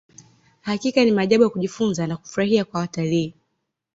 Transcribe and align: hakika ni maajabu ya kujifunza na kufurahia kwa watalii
hakika 0.61 1.05
ni 1.05 1.11
maajabu 1.11 1.43
ya 1.43 1.49
kujifunza 1.49 2.07
na 2.07 2.17
kufurahia 2.17 2.65
kwa 2.65 2.79
watalii 2.79 3.33